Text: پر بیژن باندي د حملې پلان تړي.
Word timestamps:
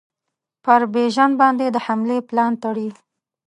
پر 0.63 0.81
بیژن 0.93 1.31
باندي 1.39 1.67
د 1.71 1.77
حملې 1.85 2.17
پلان 2.29 2.51
تړي. 2.63 2.89